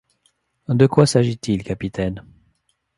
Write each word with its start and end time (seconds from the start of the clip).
De 0.67 0.87
quoi 0.87 1.05
s’agit-il, 1.05 1.61
capitaine? 1.63 2.25